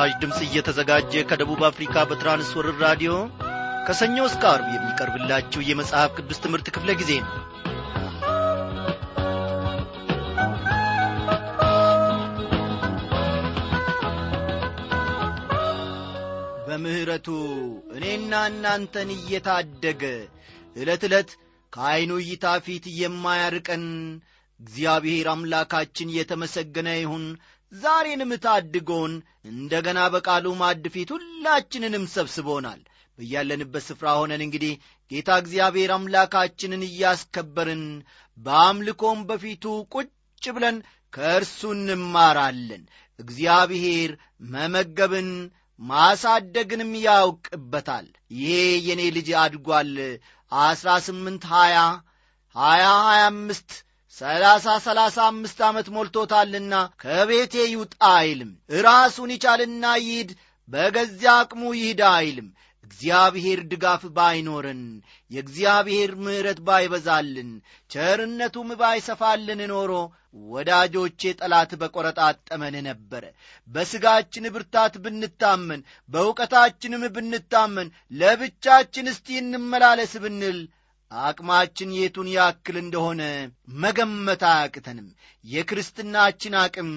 [0.00, 3.10] በምስራች ድምፅ እየተዘጋጀ ከደቡብ አፍሪካ በትራንስወርር ራዲዮ
[3.86, 7.32] ከሰኞ እስከ አርብ የሚቀርብላችሁ የመጽሐፍ ቅዱስ ትምህርት ክፍለ ጊዜ ነው።
[16.66, 17.28] በምሕረቱ
[17.98, 20.02] እኔና እናንተን እየታደገ
[20.76, 21.30] ዕለት ዕለት
[21.72, 23.86] ከዐይኑ እይታ ፊት የማያርቀን
[24.60, 27.26] እግዚአብሔር አምላካችን የተመሰገነ ይሁን
[27.72, 29.12] ዛሬንም ታድጎን
[29.50, 32.80] እንደ ገና በቃሉ ማድ ፊት ሁላችንንም ሰብስቦናል።
[33.18, 34.72] በያለንበት ስፍራ ሆነን እንግዲህ
[35.10, 37.84] ጌታ እግዚአብሔር አምላካችንን እያስከበርን
[38.38, 39.64] በአምልኮም በፊቱ
[39.94, 40.10] ቁጭ
[40.52, 40.76] ብለን
[41.12, 42.82] ከእርሱ እንማራለን።
[43.18, 44.10] እግዚአብሔር
[44.52, 45.30] መመገብን
[45.80, 48.52] ማሳደግንም ያውቅበታል። ይሄ
[48.86, 49.92] የእኔ ልጅ አድጓል።
[50.52, 51.76] አስራ ስምንት ሀያ
[52.56, 53.70] ሀያ ሀያ አምስት
[54.18, 58.50] ሰላሳ ሰላሳ አምስት ዓመት ሞልቶታልና ከቤቴ ይውጣ አይልም።
[58.84, 60.30] ራሱን ይቻልና ይሂድ
[60.68, 62.48] በገዚያ አቅሙ ይሂድ አይልም።
[62.84, 64.80] እግዚአብሔር ድጋፍ ባይኖርን
[65.30, 67.50] የእግዚአብሔር ምሕረት ባይበዛልን
[67.90, 69.92] ቸርነቱም ባይሰፋልን ኖሮ
[70.50, 73.24] ወዳጆቼ ጠላት በቈረጣጠመን ነበረ
[73.68, 75.80] በሥጋችን ብርታት ብንታመን
[76.10, 80.60] በእውቀታችንም ብንታመን ለብቻችን እስቲ እንመላለስ ብንል
[81.10, 83.22] አቅማችን የቱን ያክል እንደሆነ
[83.82, 85.08] መገመት አያቅተንም።
[85.44, 86.90] የክርስትናችን አቅም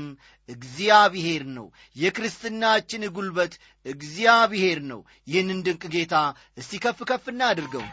[0.50, 3.54] እግዚአብሔር ነው። የክርስትናችን ጉልበት
[3.86, 6.16] እግዚአብሔር ነው። ይህንን ድንቅ ጌታ
[6.58, 7.86] እስቲ ከፍ ከፍ እናድርገው።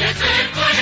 [0.00, 0.78] የጽድቁን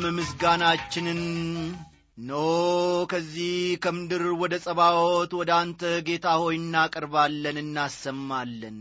[0.00, 1.20] እኛም ምስጋናችንን
[2.18, 2.32] ኖ
[3.10, 3.54] ከዚህ
[3.84, 8.76] ከምድር ወደ ጸባዖት ወደ አንተ ጌታ ሆይ እናቀርባለን እናሰማለን።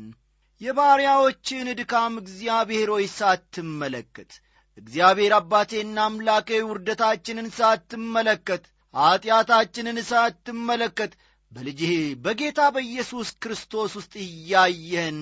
[0.61, 4.31] የባሪያዎችን ድካም እግዚአብሔር ሆይ ሳትመለከት
[4.78, 11.13] እግዚአብሔር አባቴና አምላኬ ውርደታችንን ሳትመለከት ኀጢአታችንን ሳትመለከት
[11.51, 11.94] በልጅህ
[12.25, 15.22] በጌታ በኢየሱስ ክርስቶስ ውስጥ እያየህን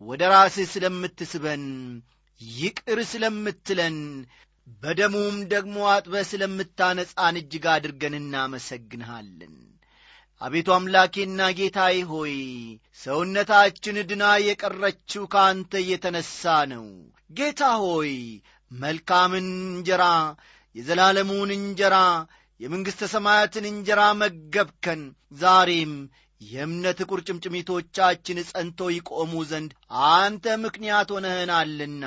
[0.00, 1.66] ወደ ራስህ ስለምትስበን
[2.40, 3.98] ይቅር ስለምትለን
[4.66, 9.54] በደሙም ደግሞ አጥበ ስለምታነጻን እጅግ አድርገን እናመሰግንሃለን።
[10.40, 12.34] አቤቱ አምላኬና ጌታዬ ሆይ
[13.00, 16.40] ሰውነታችን ድና የቀረችው ከአንተ የተነሣ
[16.72, 16.86] ነው።
[17.38, 18.12] ጌታ ሆይ
[18.70, 20.04] መልካምን እንጀራ
[20.76, 21.96] የዘላለሙን እንጀራ
[22.60, 25.00] የመንግሥተ ሰማያትን እንጀራ መገብከን።
[25.40, 25.92] ዛሬም
[26.46, 29.70] የእምነት ቁርጭምጭሚቶቻችን ጸንቶ ይቆሙ ዘንድ
[30.12, 32.04] አንተ ምክንያት ሆነህናልና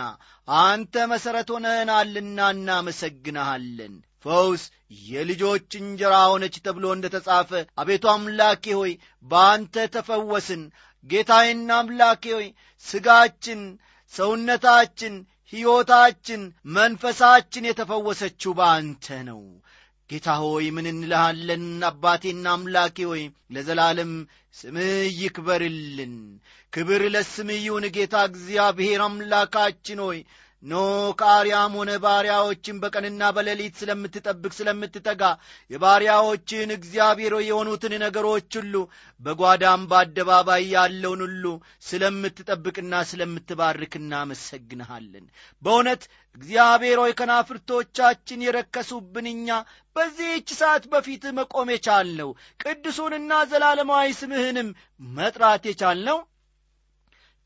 [0.47, 3.93] አንተ መሠረት ሆነህናልና እናመሰግንሃለን።
[4.25, 4.63] ፈውስ
[5.07, 7.49] የልጆች እንጀራ ሆነች ተብሎ እንደ ተጻፈ
[7.81, 8.93] አቤቱ አምላኬ ሆይ
[9.25, 10.63] በአንተ ተፈወስን።
[11.05, 12.47] ጌታዬና አምላኬ ሆይ
[12.85, 13.61] ሥጋችን
[14.13, 15.15] ሰውነታችን
[15.53, 16.41] ሕይወታችን
[16.75, 19.41] መንፈሳችን የተፈወሰችው በአንተ ነው
[20.09, 21.65] ጌታ ሆይ ምን እንልሃለን?
[21.89, 23.23] አባቴና አምላኬ ሆይ
[23.53, 24.11] ለዘላለም
[24.53, 24.91] ስምህ
[25.21, 26.13] ይክበርልን።
[26.73, 30.19] ክብር ለስምህ ይሁን ጌታ እግዚአብሔር አምላካችን ሆይ
[30.63, 30.75] ኖ
[31.19, 35.21] ከአርያም ሆነ ባሪያዎችን በቀንና በሌሊት ስለምትጠብቅ ስለምትተጋ
[35.71, 38.75] የባሪያዎችን እግዚአብሔር የሆኑትን ነገሮች ሁሉ
[39.21, 41.45] በጓዳም በአደባባይ ያለውን ሁሉ
[41.89, 45.25] ስለምትጠብቅና ስለምትባርክ እናመሰግንሃለን
[45.61, 46.03] በእውነት
[46.37, 49.49] እግዚአብሔር ሆይ ከናፍርቶቻችን የረከሱብን እኛ
[49.95, 52.31] በዚህች ሰዓት በፊት መቆም የቻልነው
[52.63, 54.69] ቅዱሱንና ዘላለማዊ ስምህንም
[55.17, 56.19] መጥራት የቻልነው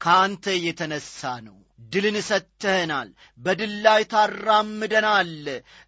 [0.02, 3.10] ከአንተ የተነሣ ነው ድልን ሰጥተህናል
[3.40, 5.32] በድል ላይ ታራምደናል።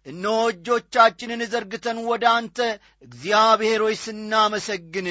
[0.06, 2.58] እነሆ እጆቻችንን ዘርግተን ወደ አንተ
[3.02, 5.08] እግዚአብሔር ሆይ ስናመሰግን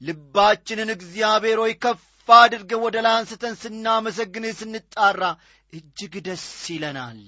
[0.00, 5.22] ልባችንን እግዚአብሔር ሆይ ከፍ አድርገ ወደ ላይ አንስተን ስናመሰግን ስንጣራ
[5.72, 7.20] እጅግ ደስ ይለናል።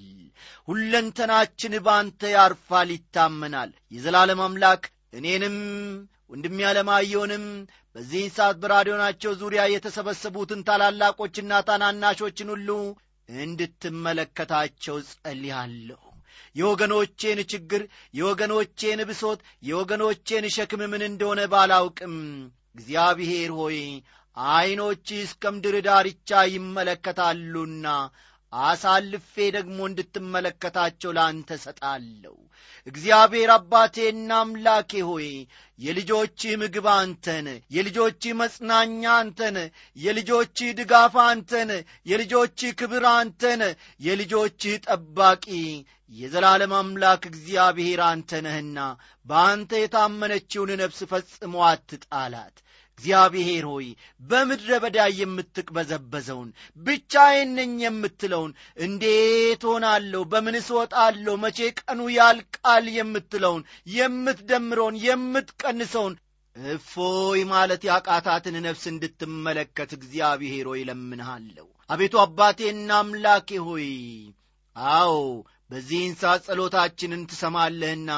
[0.67, 4.83] ሁለንተናችን በአንተ ያርፋል ይታመናል። የዘላለም አምላክ
[5.13, 5.57] እኔንም
[6.29, 7.45] ወንድም ያለማየውንም
[7.95, 12.69] በዚህን ሰዓት በራዲዮናቸው ዙሪያ የተሰበሰቡትን ታላላቆችና ታናናሾችን ሁሉ
[13.29, 16.01] እንድትመለከታቸው ጸልያለሁ።
[16.55, 17.81] የወገኖቼን ችግር
[18.13, 22.15] የወገኖቼን ብሶት የወገኖቼን ሸክም ምን እንደሆነ ባላውቅም
[22.75, 23.77] እግዚአብሔር ሆይ
[24.37, 27.85] ዐይኖች እስከ ምድር ዳርቻ ይመለከታሉና
[28.63, 32.35] አሳልፌ ደግሞ እንድትመለከታቸው ለአንተ ሰጣለሁ
[32.87, 35.27] እግዚአብሔር አባቴና አምላኬ ሆይ
[35.79, 39.57] የልጆችህ ምግብ አንተን የልጆችህ መጽናኛ አንተን
[39.97, 41.71] የልጆችህ ድጋፍ አንተን
[42.11, 43.63] የልጆችህ ክብር አንተን
[44.07, 45.45] የልጆችህ ጠባቂ
[46.13, 48.79] የዘላለም አምላክ እግዚአብሔር አንተ ነህና
[49.25, 52.55] በአንተ የታመነችውን ነፍስ ፈጽሞ አትጣላት
[52.99, 53.87] እግዚአብሔር ሆይ
[54.21, 56.47] በምድረ በዳ የምትቅበዘበዘውን
[56.77, 58.51] ብቻዬን ነኝ የምትለውን
[58.85, 62.85] እንዴት ሆናለሁ በምንስ ወጣለሁ መቼ ቀኑ ያልቃል?
[62.97, 63.61] የምትለውን
[63.97, 66.15] የምትደምረውን የምትቀንሰውን
[66.55, 73.87] እፎይ ማለት ያቃታትን ነፍስ እንድትመለከት እግዚአብሔር ሆይ ለምንሃለሁ አቤቱ አባቴና አምላኬ ሆይ
[74.75, 75.13] አዎ
[75.71, 78.11] በዚህን ሰዓት ጸሎታችንን ትሰማለህና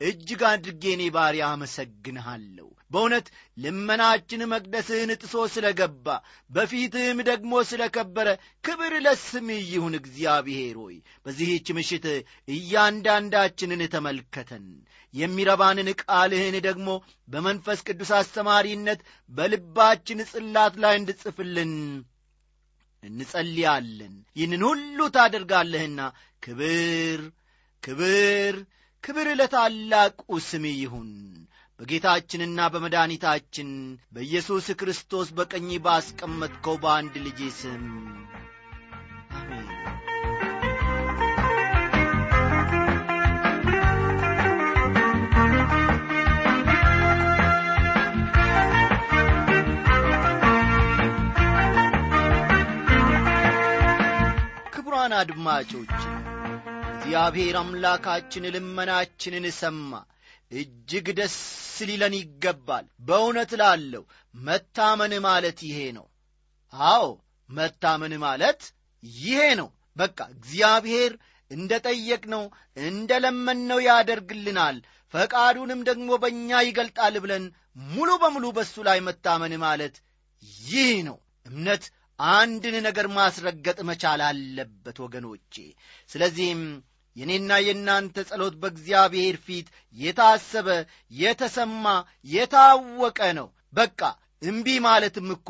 [0.00, 3.26] እጅግ አድርጌ እኔ ባሪያ አመሰግንሃለሁ። በእውነት
[3.56, 6.06] ልመናችን መቅደስህን ጥሶ ስለ ገባ
[6.50, 8.28] በፊትህም ደግሞ ስለ ከበረ
[8.64, 12.06] ክብር ለስምህ ይሁን እግዚአብሔር ሆይ። በዚህች ምሽት
[12.54, 14.66] እያንዳንዳችንን ተመልከተን
[15.14, 16.88] የሚረባንን ቃልህን ደግሞ
[17.28, 19.00] በመንፈስ ቅዱስ አስተማሪነት
[19.30, 21.72] በልባችን ጽላት ላይ እንድጽፍልን
[23.02, 26.00] እንጸልያለን። ይህንን ሁሉ ታደርጋለህና
[26.42, 27.20] ክብር
[27.82, 28.54] ክብር
[29.04, 31.10] ክብር ለታላቁ ስም ይሁን።
[31.80, 33.70] በጌታችንና በመድኃኒታችን
[34.14, 37.84] በኢየሱስ ክርስቶስ በቀኝ ባስቀመጥከው በአንድ ልጄ ስም።
[54.74, 55.94] ክቡራን አድማጮች
[57.10, 59.92] እግዚአብሔር አምላካችን ልመናችንን ሰማ።
[60.50, 61.36] እጅግ ደስ
[61.88, 64.02] ሊለን ይገባል። በእውነት ላለው
[64.34, 66.06] መታመን ማለት ይሄ ነው።
[66.72, 67.06] አዎ
[67.48, 68.60] መታመን ማለት
[69.02, 71.14] ይሄ ነው። በቃ እግዚአብሔር
[71.50, 72.44] እንደ ጠየቅነው
[72.84, 74.78] እንደ ለመንነው ያደርግልናል።
[75.14, 77.46] ፈቃዱንም ደግሞ በእኛ ይገልጣል ብለን
[77.90, 79.96] ሙሉ በሙሉ በእሱ ላይ መታመን ማለት
[80.64, 81.86] ይህ ነው። እምነት
[82.18, 85.54] አንድን ነገር ማስረገጥ መቻል አለበት ወገኖቼ።
[86.10, 86.62] ስለዚህም
[87.16, 90.68] የእኔና የእናንተ ጸሎት በእግዚአብሔር ፊት የታሰበ
[91.20, 91.84] የተሰማ
[92.30, 94.00] የታወቀ ነው። በቃ
[94.42, 95.48] እምቢ ማለትም እኮ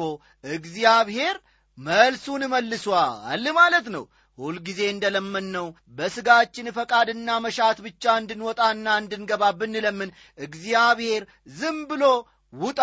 [0.55, 1.37] እግዚአብሔር
[1.79, 4.05] መልሱን መልሷል ማለት ነው።
[4.38, 5.67] ሁልጊዜ እንደ ለመንነው
[5.99, 11.23] በሥጋችን ፈቃድና መሻት ብቻ እንድንወጣና እንድንገባ ብንለምን እግዚአብሔር
[11.57, 12.05] ዝም ብሎ
[12.52, 12.81] ውጣ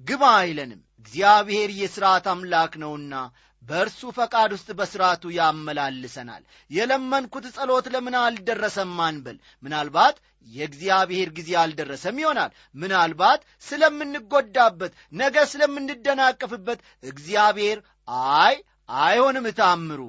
[0.00, 3.14] ግባ አይለንም። እግዚአብሔር የሥርዓት አምላክ ነውና
[3.62, 9.36] በእርሱ ፈቃድ ውስጥ በሥርዓቱ ያመላልሰናል። የለመንኩት ጸሎት ለምን አልደረሰም አንበል?
[9.62, 17.78] ምናልባት የእግዚአብሔር ጊዜ አልደረሰም ይሆናል። ምናልባት ስለምንጎዳበት ነገ ስለምንደናቀፍበት እግዚአብሔር
[18.38, 18.56] አይ
[19.02, 20.00] አይሆንም ታምሩ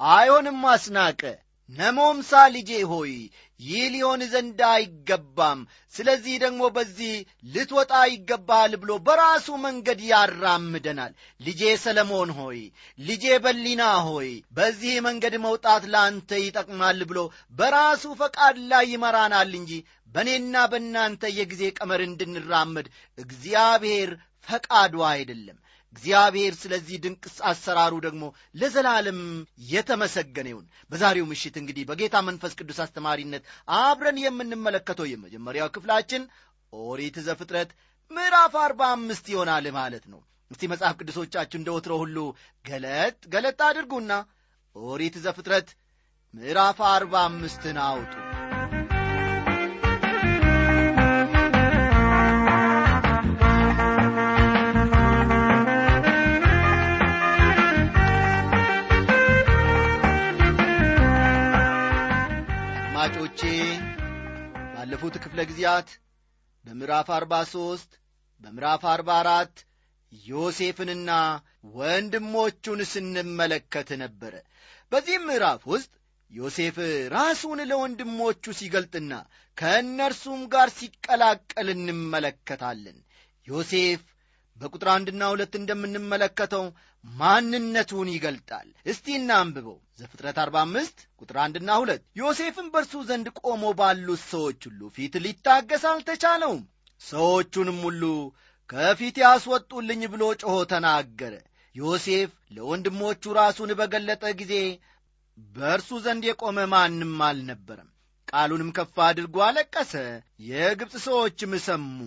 [0.00, 1.22] አይሆንም አስናቀ
[1.70, 3.12] ነሞምሳ ልጄ ሆይ
[3.60, 5.60] ይህ ሊሆን ዘንድ አይገባም።
[5.94, 7.14] ስለዚህ ደግሞ በዚህ
[7.54, 12.60] ልትወጣ ይገባል ብሎ በራሱ መንገድ ያራምደናል። ልጄ ሰለሞን ሆይ
[12.98, 17.18] ልጄ በሊና ሆይ በዚህ መንገድ መውጣት ለአንተ ይጠቅማል ብሎ
[17.58, 19.72] በራሱ ፈቃድ ላይ ይመራናል እንጂ
[20.14, 22.86] በእኔና በእናንተ የጊዜ ቀመር እንድንራመድ
[23.18, 24.12] እግዚአብሔር
[24.48, 25.58] ፈቃዱ አይደለም
[25.96, 29.20] እግዚአብሔር ስለዚህ ድንቅ አሰራሩ ደግሞ ለዘላለም
[29.72, 33.44] የተመሰገነ ይሁን። በዛሬው ምሽት እንግዲህ በጌታ መንፈስ ቅዱስ አስተማሪነት
[33.78, 36.24] አብረን የምንመለከተው የመጀመሪያው ክፍላችን
[36.72, 37.70] ኦሪት ዘፍጥረት
[38.10, 42.18] ምዕራፍ አርባ አምስት ይሆናል ማለት ነው። እስቲ መጽሐፍ ቅዱሶቻችሁ እንደ ወትሮ ሁሉ
[42.64, 44.12] ገለጥ ገለጥ አድርጉና
[44.76, 45.68] ኦሪት ዘፍጥረት
[46.34, 48.14] ምዕራፍ አርባ አምስትን አውጡ
[63.08, 63.42] አድማጮቼ
[64.72, 65.88] ባለፉት ክፍለ ጊዜያት
[66.64, 67.90] በምዕራፍ አርባ ሦስት
[68.40, 69.54] በምዕራፍ አርባ አራት
[70.12, 71.10] ዮሴፍንና
[71.78, 74.34] ወንድሞቹን ስንመለከት ነበረ።
[74.92, 75.90] በዚህም ምዕራፍ ውስጥ
[76.30, 76.76] ዮሴፍ
[77.14, 79.12] ራሱን ለወንድሞቹ ሲገልጥና
[79.58, 82.98] ከእነርሱም ጋር ሲቀላቀል እንመለከታለን።
[83.46, 84.02] ዮሴፍ
[84.56, 86.66] በቁጥር አንድና ሁለት እንደምንመለከተው
[87.14, 94.60] ማንነቱን ይገልጣል። እስቲ እናንብበው። ዘፍጥረት 45 ቁጥር አንድና ሁለት ዮሴፍም በእርሱ ዘንድ ቆሞ ባሉት ሰዎች
[94.68, 96.62] ሁሉ ፊት ሊታገስ አልተቻለውም።
[97.00, 98.02] ሰዎቹንም ሁሉ
[98.70, 101.34] ከፊት ያስወጡልኝ ብሎ ጮኾ ተናገረ።
[101.74, 104.54] ዮሴፍ ለወንድሞቹ ራሱን በገለጠ ጊዜ
[105.54, 107.90] በእርሱ ዘንድ የቆመ ማንም አልነበረም።
[108.28, 109.92] ቃሉንም ከፍ አድርጎ አለቀሰ።
[110.48, 111.98] የግብፅ ሰዎችም ሰሙ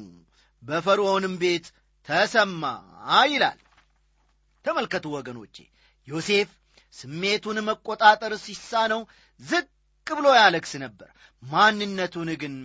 [0.64, 1.68] በፈርዖንም ቤት
[2.08, 2.64] ተሰማ
[3.28, 3.60] ይላል
[4.66, 5.56] ተመልከቱ ወገኖቼ
[6.08, 6.50] ዮሴፍ
[6.94, 9.02] ስሜቱን መቆጣጠር ሲሳነው
[9.42, 9.68] ዝቅ
[10.08, 11.10] ብሎ ያለክስ ነበር።
[11.44, 12.56] ማንነቱን ግን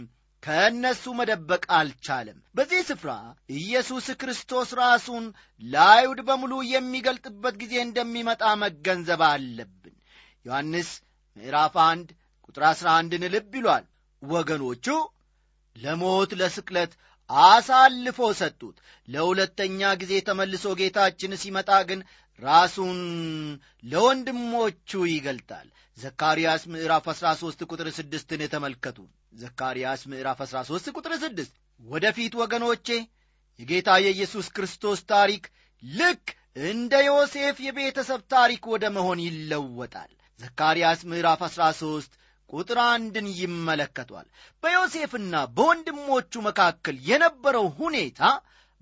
[0.43, 3.12] ከእነሱ መደበቅ አልቻለም። በዚህ ስፍራ
[3.57, 5.25] ኢየሱስ ክርስቶስ ራሱን
[5.62, 9.97] ለአይሁድ በሙሉ የሚገልጥበት ጊዜ እንደሚመጣ መገንዘብ አለብን።
[10.47, 10.91] ዮሐንስ
[11.37, 12.09] ምዕራፍ አንድ
[12.49, 13.87] ቁጥር አሥራ አንድን ልብ ይሏል።
[14.23, 14.87] ወገኖቹ
[15.76, 16.93] ለሞት ለስቅለት
[17.30, 18.76] አሳልፎ ሰጡት።
[19.09, 22.00] ለሁለተኛ ጊዜ ተመልሶ ጌታችን ሲመጣ ግን
[22.42, 22.99] ራሱን
[23.90, 25.66] ለወንድሞቹ ይገልጣል።
[25.99, 28.99] ዘካርያስ ምዕራፍ 13 ቁጥር 6ን የተመልከቱ
[29.35, 31.47] ዘካርያስ ምዕራፍ 13 ቁጥር 6
[31.80, 32.88] ወደፊት ወገኖቼ
[33.61, 35.45] የጌታ የኢየሱስ ክርስቶስ ታሪክ
[35.83, 36.25] ልክ
[36.66, 42.12] እንደ ዮሴፍ የቤተሰብ ታሪክ ወደ መሆን ይለወጣል። ዘካርያስ ምዕራፍ 13
[42.50, 44.26] ቁጥር አንድን ይመለከቷል።
[44.62, 48.21] በዮሴፍና በወንድሞቹ መካከል የነበረው ሁኔታ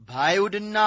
[0.09, 0.79] በአይሁድና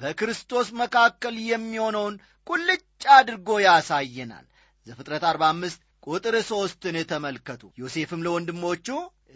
[0.00, 2.14] በክርስቶስ መካከል የሚሆነውን
[2.50, 2.82] ቁልጭ
[3.16, 4.46] አድርጎ ያሳየናል።
[4.86, 8.86] ዘፍጥረት 45 ቁጥር ሦስትን ተመልከቱ። ዮሴፍም ለወንድሞቹ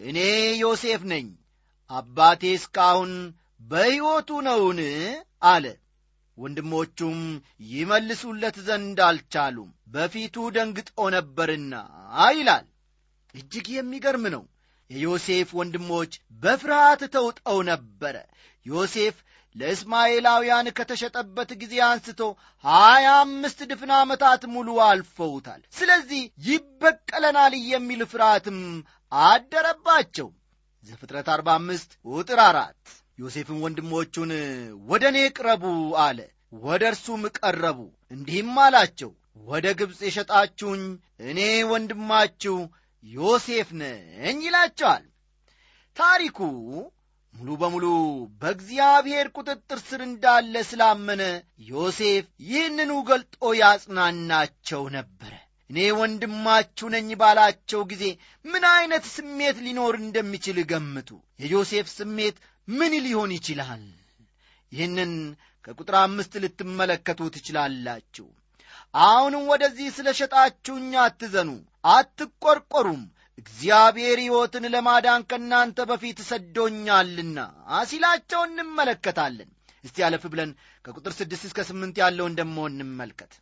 [0.08, 0.18] እኔ
[0.62, 1.28] ዮሴፍ ነኝ
[1.90, 3.12] አባቴ እስካሁን
[3.62, 4.80] በሕይወቱ ነውን?
[5.44, 5.64] አለ።
[6.38, 7.20] ወንድሞቹም
[7.70, 11.72] ይመልሱለት ዘንድ አልቻሉም። በፊቱ ደንግጦ ነበርና
[12.32, 12.66] ይላል
[13.34, 14.44] እጅግ የሚገርም ነው።
[14.90, 18.16] የዮሴፍ ወንድሞች በፍርሃት ተውጠው ነበረ።
[18.66, 19.16] ዮሴፍ
[19.56, 22.20] ለእስማኤላውያን ከተሸጠበት ጊዜ አንስቶ
[22.64, 28.58] ሀያ አምስት ድፍን ዓመታት ሙሉ አልፈውታል። ስለዚህ ይበቀለናል የሚል ፍርሃትም
[29.12, 30.28] አደረባቸው።
[30.84, 32.82] ዘፍጥረት 45 ቁጥር አራት
[33.18, 34.32] ዮሴፍም ወንድሞቹን
[34.88, 35.64] ወደ እኔ ቅረቡ
[36.04, 36.18] አለ።
[36.62, 37.78] ወደ እርሱም ቀረቡ
[38.10, 39.10] እንዲህም አላቸው
[39.46, 40.84] ወደ ግብፅ የሸጣችሁኝ
[41.30, 41.40] እኔ
[41.72, 42.56] ወንድማችሁ
[43.04, 45.04] ዮሴፍ ነኝ ይላቸዋል።
[45.96, 46.38] ታሪኩ
[47.34, 47.84] ሙሉ በሙሉ
[48.40, 51.22] በእግዚአብሔር ቁጥጥር ስር እንዳለ ስላመነ
[51.68, 55.32] ዮሴፍ ይህንኑ ገልጦ ያጽናናቸው ነበረ።
[55.70, 58.04] እኔ ወንድማችሁ ነኝ ባላቸው ጊዜ
[58.44, 61.10] ምን ዐይነት ስሜት ሊኖር እንደሚችል ገምቱ።
[61.42, 62.36] የዮሴፍ ስሜት
[62.68, 63.84] ምን ሊሆን ይችላል?
[64.72, 65.12] ይህንን
[65.64, 68.26] ከቁጥር አምስት ልትመለከቱ ትችላላችሁ
[68.94, 71.50] አሁንም ወደዚህ ስለ ሸጣችሁኝ አትዘኑ
[71.90, 73.02] አትቈርቈሩም።
[73.38, 77.38] እግዚአብሔር ሕይወትን ለማዳን ከእናንተ በፊት ሰዶኛልና
[77.84, 79.50] ሲላቸው እንመለከታለን።
[79.84, 80.50] እስቲ ያለፍ ብለን
[80.84, 83.32] ከቁጥር ስድስት እስከ ስምንት ያለውን ደሞ እንመልከት።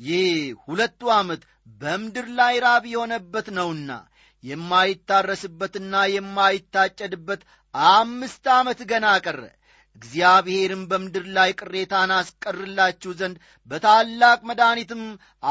[0.00, 0.30] ይህ
[0.64, 1.42] ሁለቱ ዓመት
[1.80, 3.90] በምድር ላይ ራብ የሆነበት ነውና
[4.44, 7.42] የማይታረስበትና የማይታጨድበት
[7.94, 9.38] አምስት ዓመት ገና ቀረ
[9.96, 13.36] እግዚአብሔርም በምድር ላይ ቅሬታን አስቀርላችሁ ዘንድ
[13.68, 15.02] በታላቅ መድኃኒትም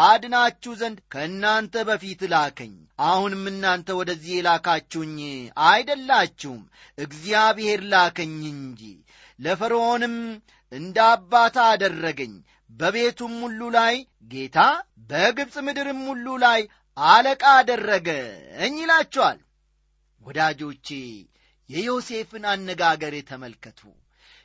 [0.01, 2.73] አድናችሁ ዘንድ ከእናንተ በፊት ላከኝ።
[3.07, 5.15] አሁንም እናንተ ወደዚህ የላካችሁኝ
[5.67, 6.62] አይደላችሁም።
[6.97, 8.81] እግዚአብሔር ላከኝ እንጂ።
[9.39, 10.15] ለፈርዖንም
[10.71, 12.35] እንደ አባታ አደረገኝ።
[12.69, 13.95] በቤቱም ሁሉ ላይ
[14.31, 14.59] ጌታ
[15.09, 16.62] በግብፅ ምድርም ሁሉ ላይ
[16.97, 19.39] አለቃ አደረገኝ ይላቸዋል።
[20.21, 20.88] ወዳጆቼ
[21.69, 23.79] የዮሴፍን አነጋገር ተመልከቱ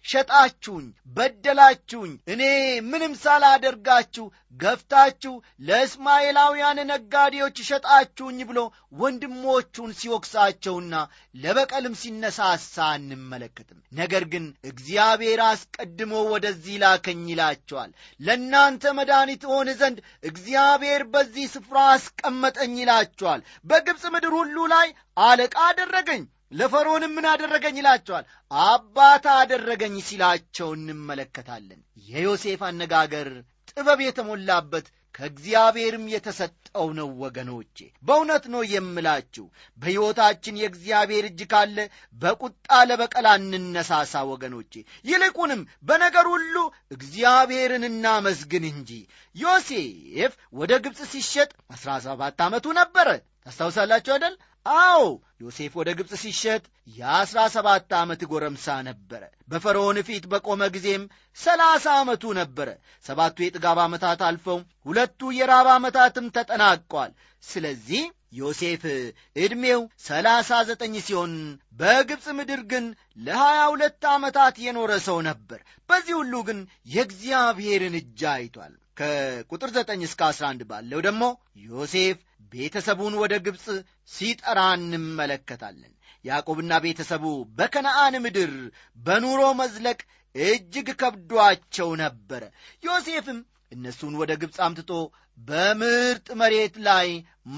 [0.09, 0.87] ሸጣችሁኝ
[1.17, 2.43] በደላችሁኝ እኔ
[2.89, 4.27] ምንም ሳላደርጋችሁ
[4.61, 5.33] ገፍታችሁ
[5.69, 8.61] ለእስማኤላውያን ነጋዴዎች ሸጣችሁኝ ብሎ
[9.03, 10.95] ወንድሞቹን ሲወቅሳቸውና
[11.43, 21.05] ለበቀልም ሲነሳሳ አንመለከትም። ነገር ግን እግዚአብሔር አስቀድሞ ወደዚህ ላከኝ ይላቸዋል። ለእናንተ መድኃኒት ሆን ዘንድ እግዚአብሔር
[21.15, 24.89] በዚህ ስፍራ አስቀመጠኝ ይላቸዋል። በግብፅ ምድር ሁሉ ላይ
[25.23, 28.25] አለቃ አደረገኝ ለፈርዖንም ምን አደረገኝ ይላቸዋል?
[28.51, 33.29] አባታ አደረገኝ ሲላቸው እንመለከታለን። የዮሴፍ አነጋገር
[33.71, 39.45] ጥበብ የተሞላበት ከእግዚአብሔርም የተሰጠው ነው ወገኖቼ። በእውነት ነው የምላችሁ
[39.79, 41.77] በሕይወታችን የእግዚአብሔር እጅ ካለ
[42.19, 44.73] በቁጣ ለበቀል አንነሳሳ ወገኖቼ።
[45.05, 46.55] ይልቁንም በነገር ሁሉ
[46.93, 48.91] እግዚአብሔርን እናመስግን እንጂ።
[49.37, 53.09] ዮሴፍ ወደ ግብፅ ሲሸጥ አሥራ ሰባት ዓመቱ ነበረ።
[53.45, 54.35] ታስታውሳላችሁ አይደል
[54.67, 55.03] አዎ
[55.43, 56.63] ዮሴፍ ወደ ግብፅ ሲሸጥ
[56.97, 61.03] የአሥራ ሰባት ዓመት ጎረምሳ ነበረ። በፈርዖን ፊት በቆመ ጊዜም
[61.37, 62.69] ሰላሳ ዓመቱ ነበረ።
[63.05, 67.13] ሰባቱ የጥጋብ ዓመታት አልፈው ሁለቱ የራብ ዓመታትም ተጠናቋል።
[67.43, 68.03] ስለዚህ
[68.39, 68.83] ዮሴፍ
[69.37, 71.35] ዕድሜው ሰላሳ ዘጠኝ ሲሆን
[71.79, 72.87] በግብፅ ምድር ግን
[73.27, 76.59] ለሀያ ሁለት ዓመታት የኖረ ሰው ነበር። በዚህ ሁሉ ግን
[76.95, 81.25] የእግዚአብሔርን እጅ አይቷል። ከቁጥር ዘጠኝ እስከ አስራ አንድ ባለው ደግሞ
[81.67, 82.19] ዮሴፍ
[82.53, 83.67] ቤተሰቡን ወደ ግብፅ
[84.11, 85.93] ሲጠራ እንመለከታለን።
[86.25, 87.25] ያዕቆብና ቤተሰቡ
[87.59, 88.53] በከነአን ምድር
[88.99, 89.99] በኑሮ መዝለቅ
[90.35, 92.43] እጅግ ከብዷቸው ነበረ
[92.85, 93.39] ዮሴፍም
[93.73, 94.91] እነሱን ወደ ግብፅ አምትቶ
[95.39, 97.09] በምርጥ መሬት ላይ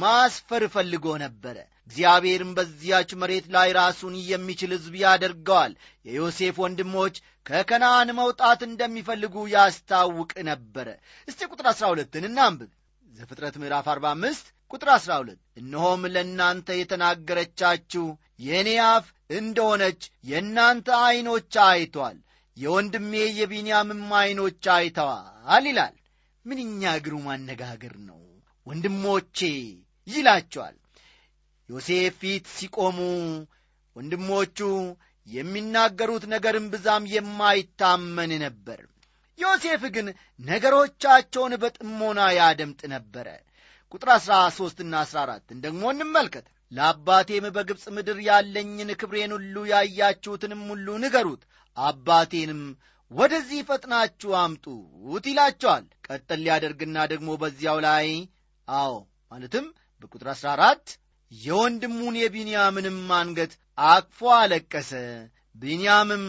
[0.01, 1.57] ማስፈር ፈልጎ ነበረ።
[1.87, 5.73] እግዚአብሔርም በዚያች መሬት ላይ ራሱን የሚችል ሕዝብ ያደርገዋል።
[6.07, 7.15] የዮሴፍ ወንድሞች
[7.47, 10.89] ከከነአን መውጣት እንደሚፈልጉ ያስታውቅ ነበረ።
[11.29, 12.71] እስቲ ቁጥር አሥራ ሁለትን እናንብብ
[13.11, 18.05] ዘፍጥረት ምዕራፍ 45 ቁጥር 12 እነሆም ለእናንተ የተናገረቻችሁ
[18.45, 19.07] የእኔ አፍ
[19.39, 20.01] እንደሆነች
[20.31, 22.19] የእናንተ ዐይኖች አይቷል
[22.57, 25.97] የወንድሜ የቢንያምም ዐይኖች አይተዋል ይላል።
[26.45, 28.21] ምንኛ ግሩም አነጋገር ነው
[28.67, 29.39] ወንድሞቼ
[30.09, 30.77] ይላቸዋል።
[31.69, 32.99] ዮሴፍ ፊት ሲቆሙ
[33.97, 34.59] ወንድሞቹ
[35.27, 38.81] የሚናገሩት ነገርም ብዛም የማይታመን ነበር
[39.41, 40.07] ዮሴፍ ግን
[40.41, 43.27] ነገሮቻቸውን በጥሞና ያደምጥ ነበረ።
[43.95, 50.89] ቁጥር አሥራ ሦስትና አሥራ አራትን ደግሞ እንመልከት። ለአባቴም በግብፅ ምድር ያለኝን ክብሬን ሁሉ ያያችሁትንም ሁሉ
[51.03, 51.43] ንገሩት።
[51.77, 52.61] አባቴንም
[53.11, 58.09] ወደዚህ ፈጥናችሁ አምጡት ይላቸዋል። ቀጠል ሊያደርግና ደግሞ በዚያው ላይ
[58.69, 58.93] አዎ
[59.33, 59.67] ማለትም
[60.03, 60.87] በቁጥር አሥራ አራት
[61.33, 63.53] የወንድሙን የቢንያምንም አንገት
[63.89, 64.93] አቅፎ አለቀሰ
[65.57, 66.25] ቢንያምም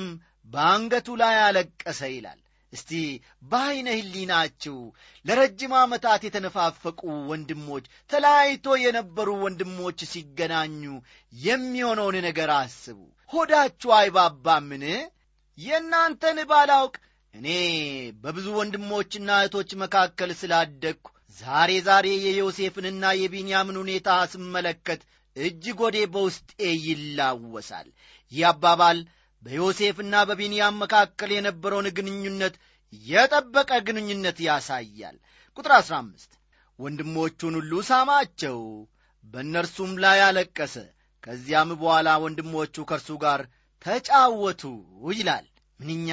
[0.49, 2.39] በአንገቱ ላይ አለቀሰ ይላል
[2.73, 2.91] እስቲ
[3.51, 4.75] በዐይነ ህሊናችሁ
[5.25, 6.99] ለረጅም ዓመታት የተነፋፈቁ
[7.31, 10.83] ወንድሞች ተለያይቶ የነበሩ ወንድሞች ሲገናኙ
[11.33, 12.99] የሚሆነውን ነገር አስቡ።
[13.31, 14.83] ሆዳችሁ አይባባምን?
[15.57, 16.95] የእናንተን ባላውቅ
[17.33, 17.47] እኔ
[18.23, 21.07] በብዙ ወንድሞችና እህቶች መካከል ስላደግኩ
[21.39, 25.01] ዛሬ ዛሬ የዮሴፍንና የቢንያምን ሁኔታ ስመለከት
[25.35, 26.49] እጅግ ወዴ በውስጤ
[26.85, 27.87] ይላወሳል።
[28.31, 28.97] ይህ አባባል
[29.43, 32.55] በዮሴፍና በቢንያም መካከል የነበረውን ግንኙነት
[33.05, 35.17] የጠበቀ ግንኙነት ያሳያል።
[35.57, 36.31] ቁጥር 15
[36.79, 38.59] ወንድሞቹን ሁሉ ሳማቸው
[39.23, 40.75] በእነርሱም ላይ አለቀሰ።
[41.23, 43.41] ከዚያም በኋላ ወንድሞቹ ከእርሱ ጋር
[43.85, 44.63] ተጫወቱ
[45.11, 45.45] ይላል።
[45.79, 46.09] ምንኛ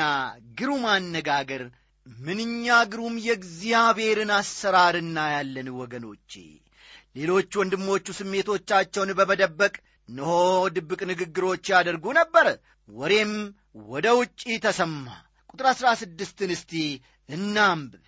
[0.58, 1.62] ግሩም አነጋገር!
[2.06, 6.32] ምንኛ ግሩም የእግዚአብሔርን አሰራር እናያለን ወገኖቼ!
[7.16, 9.74] ሌሎች ወንድሞቹ ስሜቶቻቸውን በመደበቅ
[10.08, 10.30] እነሆ
[10.74, 12.46] ድብቅ ንግግሮች ያደርጉ ነበረ
[12.88, 13.32] ወሬም
[13.88, 15.06] ወደ ውጪ ተሰማ።
[15.50, 16.72] ቁጥር አሥራ ስድስትን እስቲ
[17.28, 18.04] እናንብብ።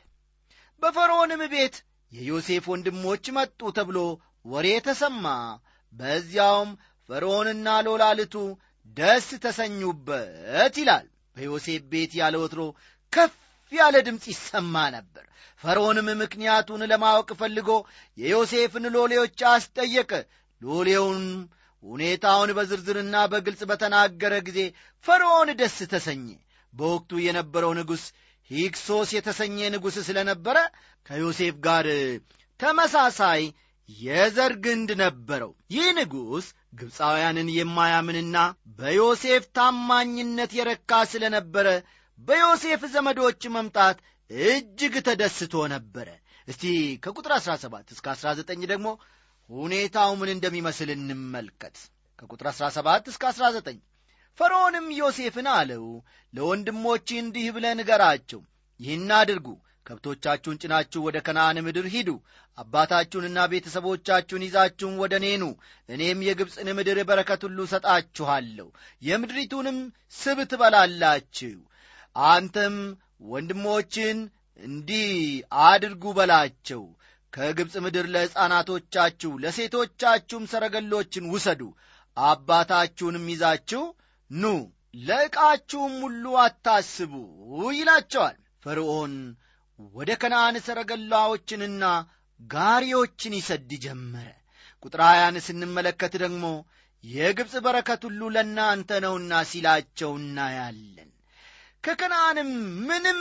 [0.82, 1.74] በፈርዖንም ቤት
[2.12, 3.98] የዮሴፍ ወንድሞች መጡ ተብሎ
[4.46, 5.24] ወሬ ተሰማ።
[5.92, 6.70] በዚያውም
[7.08, 8.34] ፈርዖንና ሎላልቱ
[8.96, 12.60] ደስ ተሰኙበት ይላል። በዮሴፍ ቤት ያለ ወትሮ
[13.12, 13.34] ከፍ
[13.72, 15.24] ያለ ድምፅ ይሰማ ነበር።
[15.60, 17.68] ፈርዖንም ምክንያቱን ለማወቅ ፈልጎ
[18.18, 20.12] የዮሴፍን ሎሌዎች አስጠየቀ።
[20.62, 21.20] ሎሌውን
[21.84, 24.58] ሁኔታውን በዝርዝርና በግልጽ በተናገረ ጊዜ
[25.04, 26.26] ፈርዖን ደስ ተሰኘ።
[26.72, 28.02] በወቅቱ የነበረው ንጉሥ
[28.50, 30.58] ሂክሶስ የተሰኘ ንጉሥ ስለነበረ
[31.06, 31.86] ከዮሴፍ ጋር
[32.60, 33.42] ተመሳሳይ
[33.88, 36.46] የዘር ግንድ ነበረው። ይህ ንጉሥ
[36.80, 38.36] ግብፃውያንን የማያምንና
[38.78, 41.68] በዮሴፍ ታማኝነት የረካ ስለነበረ
[42.18, 43.98] በዮሴፍ ዘመዶች መምጣት
[44.30, 46.08] እጅግ ተደስቶ ነበረ።
[46.48, 46.64] እስቲ
[47.02, 48.88] ከቁጥር 17 እስከ 19 ደግሞ
[49.50, 51.76] ሁኔታው ምን እንደሚመስል እንመልከት።
[52.18, 53.78] ከቁጥር 17 እስከ 19
[54.38, 55.86] ፈርዖንም ዮሴፍን አለው
[56.34, 58.40] ለወንድሞች እንዲህ ብለ ንገራቸው
[58.80, 59.48] ይህን አድርጉ
[59.86, 62.10] ከብቶቻችሁን ጭናችሁ ወደ ከነአን ምድር ሂዱ
[62.58, 65.44] አባታችሁንና ቤተሰቦቻችሁን ይዛችሁን ወደ እኔኑ
[65.88, 68.68] እኔም የግብፅን ምድር በረከት ሁሉ ሰጣችኋለሁ
[69.02, 69.78] የምድሪቱንም
[70.14, 71.58] ስብ ትበላላችሁ።
[72.16, 72.76] አንተም
[73.32, 74.18] ወንድሞችን
[74.60, 75.10] እንዲህ
[75.66, 76.82] አድርጉ በላቸው
[77.32, 81.60] ከግብፅ ምድር ለሕፃናቶቻችሁ ለሴቶቻችሁም ሰረገሎችን ውሰዱ።
[82.16, 83.82] አባታችሁንም ይዛችሁ
[84.30, 84.52] ኑ
[85.00, 87.12] ለዕቃችሁም ሁሉ አታስቡ
[87.72, 89.14] ይላቸዋል። ፈርዖን
[89.78, 91.84] ወደ ከነአን ሰረገላዎችንና
[92.40, 94.28] ጋሪዎችን ይሰድ ጀመረ።
[94.82, 96.44] ቁጥር ሀያን ስንመለከት ደግሞ
[97.04, 101.10] የግብፅ በረከት ሁሉ ለእናንተ ነውና ሲላቸው እናያለን።
[101.84, 102.50] ከከነአንም
[102.88, 103.20] ምንም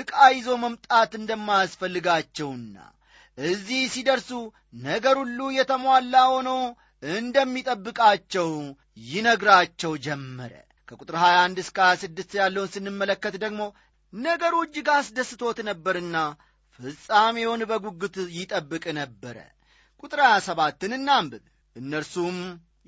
[0.00, 2.76] ዕቃ ይዞ መምጣት እንደማያስፈልጋቸውና
[3.38, 4.30] እዚህ ሲደርሱ
[4.84, 6.50] ነገር ሁሉ የተሟላ ሆኖ
[7.02, 8.48] እንደሚጠብቃቸው
[9.08, 10.52] ይነግራቸው ጀመረ።
[10.88, 13.60] ከቁጥር 21 እስከ 26 ያለውን ስንመለከት ደግሞ
[14.12, 16.16] ነገሩ እጅግ አስደስቶት ነበርና
[16.80, 19.36] ፍጻሜውን በጉጉት ይጠብቅ ነበረ።
[20.02, 21.44] ቁጥር 27ን እናንብብ።
[21.76, 22.36] እነርሱም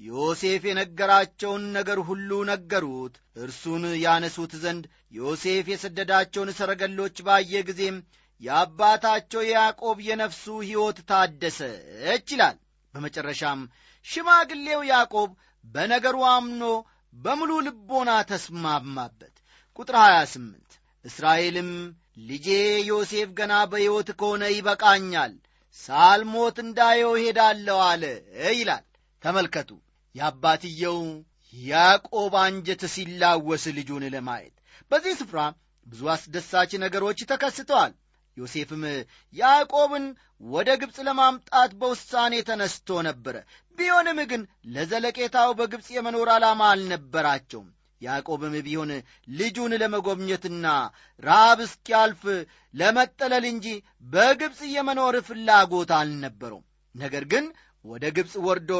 [0.09, 7.97] ዮሴፍ የነገራቸውን ነገር ሁሉ ነገሩት። እርሱን ያነሱት ዘንድ ዮሴፍ የሰደዳቸውን ሰረገሎች ባየ ጊዜም
[8.41, 12.57] የአባታቸው የያዕቆብ የነፍሱ ሕይወት ታደሰች ይላል።
[12.95, 13.61] በመጨረሻም
[14.07, 15.31] ሽማግሌው ያዕቆብ
[15.65, 16.63] በነገሩ አምኖ
[17.13, 19.35] በሙሉ ልቦና ተስማማበት።
[19.79, 21.71] ቁጥር 28 እስራኤልም
[22.29, 22.47] ልጄ
[22.89, 25.33] ዮሴፍ ገና በሕይወት ከሆነ ይበቃኛል
[25.81, 28.05] ሳልሞት እንዳየው ሄዳለሁ አለ
[28.55, 28.85] ይላል።
[29.23, 29.71] ተመልከቱ
[30.15, 30.99] የአባትየው
[31.55, 34.55] ያዕቆብ አንጀት ሲላወስ ልጁን ለማየት።
[34.91, 35.41] በዚህ ስፍራ
[35.87, 37.93] ብዙ አስደሳች ነገሮች ተከስተዋል
[38.37, 38.83] ዮሴፍም
[39.35, 40.05] ያዕቆብን
[40.51, 43.37] ወደ ግብፅ ለማምጣት በውሳኔ ተነስቶ ነበረ
[43.79, 44.43] ቢሆንም ግን
[44.75, 47.69] ለዘለቄታው በግብፅ የመኖር ዓላማ አልነበራቸውም።
[48.01, 48.91] ያዕቆብም ቢሆን
[49.39, 50.67] ልጁን ለመጎብኘትና
[51.23, 52.23] ራብ እስኪያልፍ
[52.75, 53.67] ለመጠለል እንጂ
[54.13, 56.65] በግብፅ የመኖር ፍላጎት አልነበረውም።
[56.95, 57.45] ነገር ግን
[57.85, 58.73] ወደ ግብፅ ወርዶ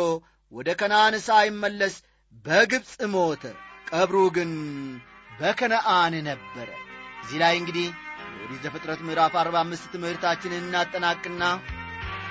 [0.53, 1.97] ወደ ከነአን ሳይመለስ
[2.45, 3.43] በግብፅ ሞተ።
[3.91, 4.51] ቀብሩ ግን
[5.41, 6.69] በከነአን ነበረ።
[7.23, 7.87] እዚህ ላይ እንግዲህ
[8.33, 11.43] የኦሪት ዘፍጥረት ምዕራፍ 45 ትምህርታችንን እናጠናቅና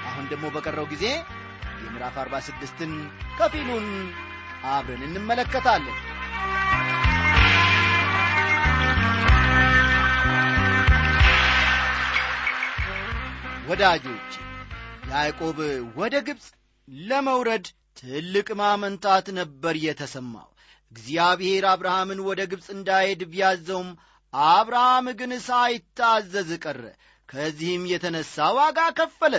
[0.09, 1.05] አሁን ደግሞ በቀረው ጊዜ
[1.81, 2.93] የምዕራፍ 46ን
[3.37, 3.87] ከፊሉን
[4.69, 5.97] አብረን እንመለከታለን።
[13.69, 14.31] ወዳጆች
[15.09, 15.57] ያዕቆብ
[15.95, 16.45] ወደ ግብፅ
[17.03, 17.65] ለመውረድ
[17.97, 20.47] ትልቅ ማመንታት ነበር የተሰማው።
[20.91, 23.89] እግዚአብሔር አብርሃምን ወደ ግብፅ እንዳሄድ ቢያዘውም
[24.33, 26.81] አብርሃም ግን ሳይታዘዝ ቀረ።
[27.29, 29.35] ከዚህም የተነሣ ዋጋ ከፈለ።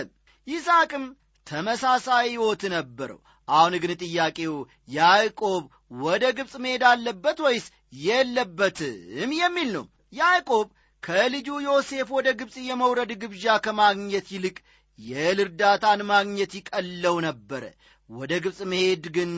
[0.47, 1.05] ይስሐቅም
[1.47, 4.55] ተመሳሳይ ሕይወት ነበረው። አሁን ግን ጥያቄው
[4.89, 5.63] ያዕቆብ
[6.01, 7.65] ወደ ግብፅ መሄድ አለበት ወይስ
[8.03, 10.67] የለበትም የሚል ነው። ያዕቆብ
[11.03, 14.57] ከልጁ ዮሴፍ ወደ ግብፅ የመውረድ ግብዣ ከማግኘት ይልቅ
[14.99, 17.63] የእህል እርዳታን ማግኘት ይቀለው ነበረ።
[18.09, 19.31] ወደ ግብፅ መሄድ ግን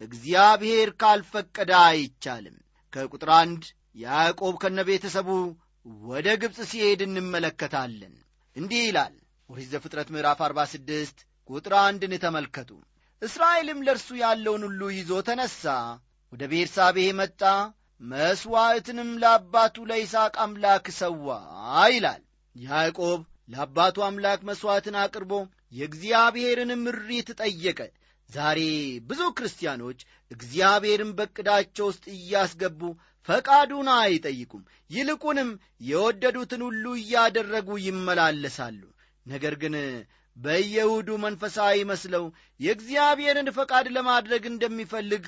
[0.00, 2.56] እግዚአብሔር ካልፈቀደ አይቻልም።
[2.92, 3.62] ከቁጥር አንድ
[3.96, 5.28] ያዕቆብ ከነ ቤተሰቡ
[6.04, 8.14] ወደ ግብፅ ሲሄድ እንመለከታለን።
[8.56, 9.14] እንዲህ ይላል
[9.50, 12.70] ኦሪት ዘፍጥረት ምዕራፍ 46 ቁጥር አንድን ተመልከቱ።
[13.22, 15.62] እስራኤልም ለእርሱ ያለውን ሁሉ ይዞ ተነሣ
[16.32, 17.42] ወደ ቤርሳቤህ መጣ
[18.00, 21.26] መሥዋዕትንም ለአባቱ ለይስሐቅ አምላክ ሰዋ
[21.90, 22.22] ይላል።
[22.56, 23.20] ያዕቆብ
[23.52, 25.32] ለአባቱ አምላክ መሥዋዕትን አቅርቦ
[25.72, 27.80] የእግዚአብሔርን ምሪት ጠየቀ።
[28.28, 28.60] ዛሬ
[29.08, 30.00] ብዙ ክርስቲያኖች
[30.30, 32.80] እግዚአብሔርን በቅዳቸው ውስጥ እያስገቡ
[33.28, 35.50] ፈቃዱን አይጠይቁም። ይልቁንም
[35.88, 38.80] የወደዱትን ሁሉ እያደረጉ ይመላለሳሉ።
[39.26, 39.74] ነገር ግን
[40.36, 42.24] በየሁዱ መንፈሳዊ መስለው
[42.60, 45.24] የእግዚአብሔርን ፈቃድ ለማድረግ እንደሚፈልግ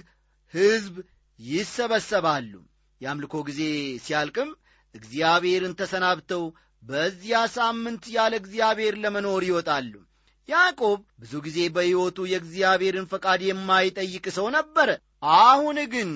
[0.55, 0.95] ሕዝብ
[1.39, 2.53] ይሰበሰባሉ።
[3.01, 3.61] የአምልኮ ጊዜ
[4.05, 4.51] ሲያልቅም
[4.95, 6.43] እግዚአብሔርን ተሰናብተው
[6.83, 9.93] በዚያ ሳምንት ያለ እግዚአብሔር ለመኖር ይወጣሉ።
[10.49, 14.89] ያዕቆብ ብዙ ጊዜ በሕይወቱ የእግዚአብሔርን ፈቃድ የማይጠይቅ ሰው ነበረ።
[15.43, 16.11] አሁን ግን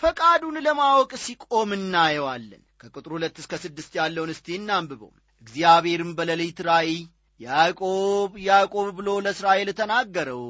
[0.00, 5.10] ፈቃዱን ለማወቅ ሲቆም እናየዋለን። ከቁጥር ሁለት እስከ ስድስት ያለውን እስቲ እናንብበው።
[5.42, 6.96] እግዚአብሔርም በሌሊት ራእይ
[7.40, 10.44] ያዕቆብ ያዕቆብ ብሎ ለእስራኤል ተናገረው።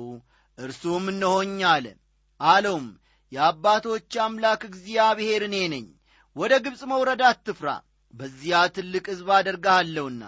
[0.58, 1.86] እርሱም እነሆኝ አለ።
[2.40, 2.86] አለውም
[3.32, 5.86] የአባቶች አምላክ እግዚአብሔር እኔ ነኝ።
[6.36, 7.68] ወደ ግብፅ መውረድ አትፍራ።
[8.14, 10.22] በዚያ ትልቅ ሕዝብ አደርግሃለሁና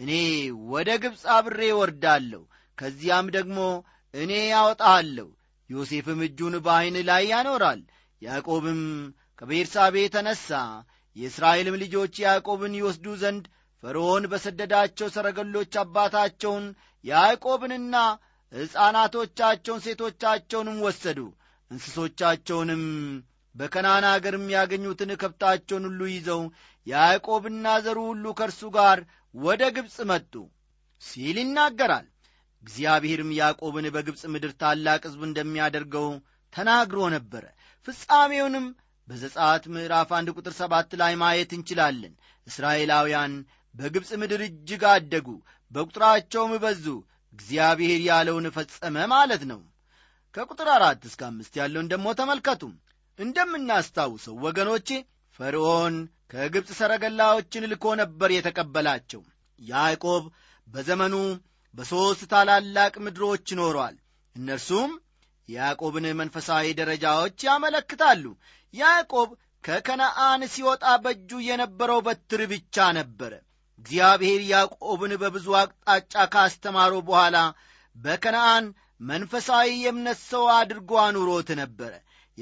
[0.00, 0.10] እኔ
[0.72, 2.42] ወደ ግብፅ አብሬ ወርዳለሁ
[2.78, 3.58] ከዚያም ደግሞ
[4.14, 5.28] እኔ ያወጣሃለሁ
[5.70, 7.80] ዮሴፍም እጁን በዐይን ላይ ያኖራል
[8.22, 8.80] ያዕቆብም
[9.38, 10.48] ከቤርሳቤ ተነሣ።
[11.16, 13.44] የእስራኤልም ልጆች ያዕቆብን ይወስዱ ዘንድ
[13.82, 16.66] ፈርዖን በሰደዳቸው ሰረገሎች አባታቸውን
[17.04, 17.94] ያዕቆብንና
[18.52, 21.18] ሕፃናቶቻቸውን ሴቶቻቸውንም ወሰዱ።
[21.70, 22.84] እንስሶቻቸውንም
[23.54, 26.42] በከናን አገርም ያገኙትን ከብታቸውን ሁሉ ይዘው
[26.86, 28.98] ያዕቆብና ዘሩ ሁሉ ከእርሱ ጋር
[29.34, 30.32] ወደ ግብፅ መጡ
[31.02, 32.06] ሲል ይናገራል።
[32.62, 36.08] እግዚአብሔርም ያዕቆብን በግብፅ ምድር ታላቅ ሕዝብ እንደሚያደርገው
[36.52, 37.44] ተናግሮ ነበረ።
[37.88, 38.66] ፍጻሜውንም
[39.08, 42.12] በዘጻት ምዕራፍ አንድ ቁጥር ሰባት ላይ ማየት እንችላለን።
[42.46, 43.32] እስራኤላውያን
[43.74, 45.28] በግብፅ ምድር እጅግ አደጉ
[45.72, 46.86] በቁጥራቸውም በዙ።
[47.34, 49.60] እግዚአብሔር ያለውን ፈጸመ ማለት ነው።
[50.34, 52.62] ከቁጥር አራት እስከ አምስት ያለውን ደግሞ ተመልከቱ።
[53.18, 54.88] እንደምናስታውሰው ወገኖቼ
[55.40, 55.94] ፈርዖን
[56.32, 59.22] ከግብፅ ሰረገላዎችን ልኮ ነበር የተቀበላቸው።
[59.60, 60.24] ያዕቆብ
[60.68, 61.14] በዘመኑ
[61.74, 63.96] በሦስት ታላላቅ ምድሮች ኖሯል።
[64.36, 64.90] እነርሱም
[65.52, 68.24] የያዕቆብን መንፈሳዊ ደረጃዎች ያመለክታሉ።
[68.74, 69.30] ያዕቆብ
[69.64, 73.32] ከከነአን ሲወጣ በእጁ የነበረው በትር ብቻ ነበረ።
[73.80, 77.36] እግዚአብሔር ያዕቆብን በብዙ አቅጣጫ ካስተማረው በኋላ
[77.96, 78.66] በከነአን
[79.04, 81.92] መንፈሳዊ የእምነት ሰው አድርጎ አኑሮት ነበረ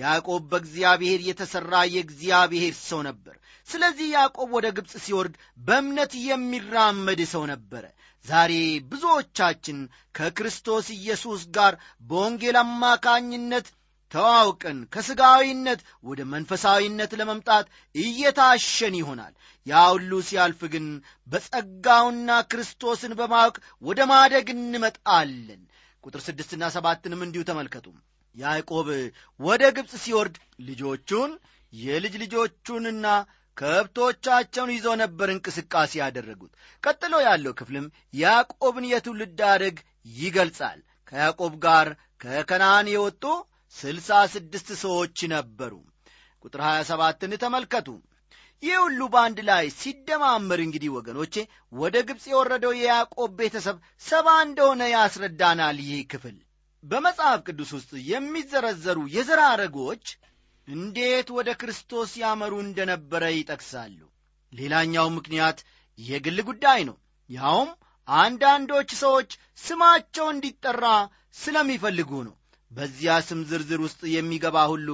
[0.01, 3.35] ያዕቆብ በእግዚአብሔር የተሠራ የእግዚአብሔር ሰው ነበር።
[3.69, 5.35] ስለዚህ ያዕቆብ ወደ ግብፅ ሲወርድ
[5.67, 7.85] በእምነት የሚራመድ ሰው ነበረ።
[8.25, 8.53] ዛሬ
[8.91, 9.79] ብዙዎቻችን
[10.15, 13.69] ከክርስቶስ ኢየሱስ ጋር በወንጌል አማካኝነት
[14.13, 19.35] ተዋውቀን ከሥጋዊነት ወደ መንፈሳዊነት ለመምጣት እየታሸን ይሆናል።
[19.67, 20.87] ያ ሁሉ ሲያልፍ ግን
[21.29, 25.63] በጸጋውና ክርስቶስን በማወቅ ወደ ማደግ እንመጣለን።
[26.05, 27.87] ቁጥር ስድስትና ሰባትንም እንዲሁ ተመልከቱ
[28.35, 28.88] ያዕቆብ
[29.40, 30.37] ወደ ግብፅ ሲወርድ
[30.69, 31.31] ልጆቹን
[31.73, 33.07] የልጅ ልጆቹንና
[33.57, 39.77] ከብቶቻቸውን ይዞ ነበር እንቅስቃሴ ያደረጉት። ቀጥሎ ያለው ክፍልም ያዕቆብን የትውልድ አደግ
[40.16, 41.88] ይገልጻል። ከያዕቆብ ጋር
[42.23, 43.25] ከከናን የወጡ
[43.75, 45.73] ስልሳ ስድስት ሰዎች ነበሩ።
[46.45, 47.88] ቁጥር 27ን ተመልከቱ።
[48.62, 51.35] ይህ ሁሉ በአንድ ላይ ሲደማመር እንግዲህ ወገኖቼ
[51.73, 56.37] ወደ ግብፅ የወረደው የያዕቆብ ቤተሰብ ሰባ እንደሆነ ያስረዳናል ይህ ክፍል
[56.85, 60.05] በመጽሐፍ ቅዱስ ውስጥ የሚዘረዘሩ የዘር ሐረጎች
[60.69, 63.99] እንዴት ወደ ክርስቶስ ያመሩ እንደነበረ ይጠቅሳሉ።
[64.53, 65.59] ሌላኛው ምክንያት
[65.99, 66.97] የግል ጉዳይ ነው።
[67.31, 67.71] ያውም
[68.09, 70.87] አንዳንዶች ሰዎች ስማቸው እንዲጠራ
[71.37, 72.35] ስለሚፈልጉ ነው።
[72.71, 74.88] በዚያ ስም ዝርዝር ውስጥ የሚገባ ሁሉ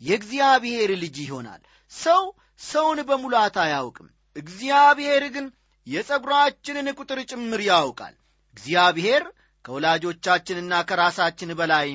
[0.00, 2.22] የእግዚአብሔር ልጅ ይሆናል። ሰው
[2.62, 5.46] ሰውን በሙላት አያውቅም። እግዚአብሔር ግን
[5.86, 8.14] የጸጉራችንን ቁጥር ጭምር ያውቃል።
[8.56, 9.22] እግዚአብሔር
[9.64, 11.88] ከወላጆቻችንና ከራሳችን በላይ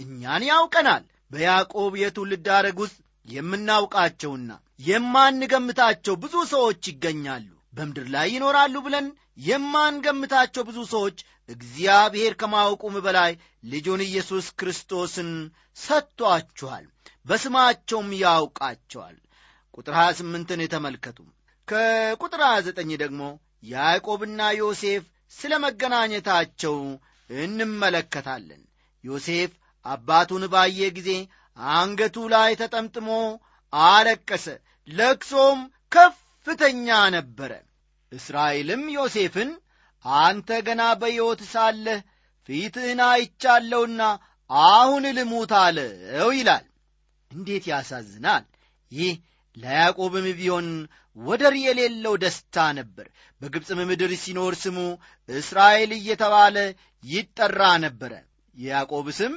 [0.00, 2.96] እኛን ያውቀናል። በያዕቆብ የትውልድ አረግ ውስጥ
[3.28, 4.50] የምናውቃቸውና
[4.86, 9.06] የማንገምታቸው ብዙ ሰዎች ይገኛሉ። በምድር ላይ ይኖራሉ ብለን
[9.46, 11.16] የማንገምታቸው ብዙ ሰዎች
[11.48, 13.32] እግዚአብሔር ከማወቁም በላይ
[13.64, 15.30] ልጁን ኢየሱስ ክርስቶስን
[15.78, 16.84] ሰጥቶአችኋል
[17.26, 19.16] በስማቸውም ያውቃቸዋል።
[19.74, 21.18] ቁጥር 28ን ተመልከቱ።
[21.68, 23.22] ከቁጥር 29 ደግሞ
[23.70, 26.76] ያዕቆብና ዮሴፍ ስለ መገናኘታቸው
[27.30, 28.62] እንመለከታለን።
[29.04, 29.52] ዮሴፍ
[29.86, 31.10] አባቱን ባየ ጊዜ
[31.74, 33.08] አንገቱ ላይ ተጠምጥሞ
[33.72, 34.46] አለቀሰ
[34.88, 35.60] ለቅሶም
[35.92, 36.86] ከፍተኛ
[37.16, 37.52] ነበረ።
[38.12, 39.50] እስራኤልም ዮሴፍን
[40.04, 42.00] አንተ ገና በሕይወት ሳለህ
[42.48, 44.02] ፊትህን አይቻለውና
[44.70, 46.66] አሁን ልሙት አለው ይላል።
[47.30, 48.44] እንዴት ያሳዝናል!
[48.92, 49.14] ይህ
[49.56, 50.68] ለያዕቆብም ቢሆን
[51.16, 53.06] ወደር የሌለው ደስታ ነበር።
[53.40, 54.78] በግብፅም ምድር ሲኖር ስሙ
[55.28, 56.56] እስራኤል እየተባለ
[57.04, 58.12] ይጠራ ነበረ።
[58.56, 59.34] የያዕቆብ ስም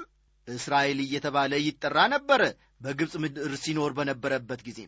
[0.47, 2.41] እስራኤል እየተባለ ይጠራ ነበረ።
[2.81, 4.79] በግብፅ ምድር ሲኖር በነበረበት ጊዜ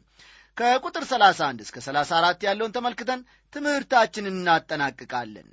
[0.57, 3.21] ከቁጥር 31 እስከ 34 ያለውን ተመልክተን
[3.53, 5.47] ትምህርታችንን እናጠናቅቃለን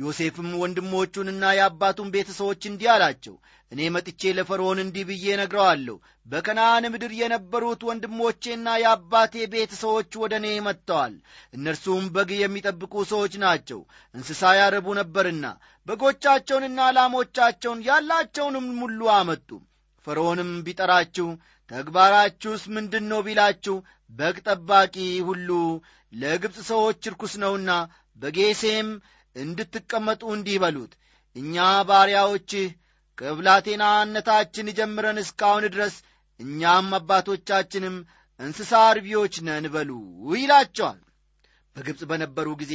[0.00, 3.34] ዮሴፍም ወንድሞቹንና የአባቱን ቤተሰዎች እንዲህ አላቸው።
[3.72, 11.14] እኔ መጥቼ ለፈርዖን እንዲህ ብዬ ነግረዋለሁ በከነአን ምድር የነበሩት ወንድሞቼና የአባቴ ቤተሰዎች ወደ እኔ መጥተዋል።
[11.54, 13.80] እነርሱም በግ የሚጠብቁ ሰዎች ናቸው።
[14.14, 15.46] እንስሳ ያረቡ ነበርና
[15.86, 19.48] በጎቻቸውንና ላሞቻቸውን ያላቸውንም ሙሉ አመጡ።
[20.06, 21.28] ፈርዖንም ቢጠራችሁ
[21.70, 23.76] ተግባራችሁስ ምንድን ነው ቢላችሁ
[24.10, 24.94] በግ ጠባቂ
[25.26, 25.50] ሁሉ
[26.12, 27.70] ለግብፅ ሰዎች ርኩስ ነውና
[28.18, 28.88] በጌሴም
[29.36, 30.92] እንድትቀመጡ እንዲህ በሉት።
[31.36, 31.56] እኛ
[31.88, 32.66] ባሪያዎችህ
[33.18, 35.96] ከብላቴናነታችን ጀምረን እስካሁን ድረስ
[36.40, 37.96] እኛም አባቶቻችንም
[38.40, 39.90] እንስሳ አርቢዎች ነን በሉ
[40.34, 40.98] ይላቸዋል።
[41.76, 42.74] በግብፅ በነበሩ ጊዜ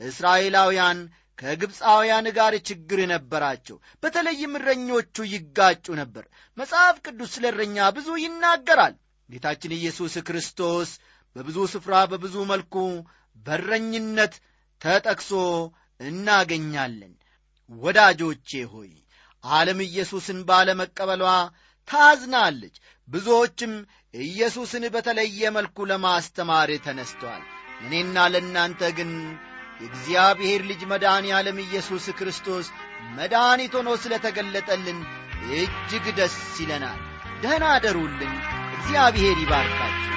[0.00, 0.98] እስራኤላውያን
[1.38, 6.24] ከግብፃውያን ጋር ችግር ነበራቸው። በተለይም እረኞቹ ይጋጩ ነበር።
[6.58, 8.94] መጽሐፍ ቅዱስ ስለ እረኛ ብዙ ይናገራል።
[9.28, 10.90] ጌታችን ኢየሱስ ክርስቶስ
[11.36, 12.74] በብዙ ስፍራ በብዙ መልኩ
[13.36, 14.34] በረኝነት
[14.80, 15.30] ተጠቅሶ
[16.02, 17.12] እናገኛለን።
[17.70, 18.90] ወዳጆቼ ሆይ
[19.44, 21.24] ዓለም ኢየሱስን ባለመቀበሏ
[21.88, 22.74] ታዝናለች።
[23.08, 23.72] ብዙዎችም
[24.24, 27.42] ኢየሱስን በተለየ መልኩ ለማስተማር ተነስተዋል
[27.82, 29.10] እኔና ለእናንተ ግን
[29.80, 32.66] የእግዚአብሔር ልጅ መድኃኔ ዓለም ኢየሱስ ክርስቶስ
[33.16, 35.00] መድኃኒት ሆኖ ስለ ተገለጠልን
[35.54, 37.00] እጅግ ደስ ይለናል።
[37.42, 38.34] ደህና አደሩልን።
[38.76, 40.10] እግዚአብሔር ይባርካችሁ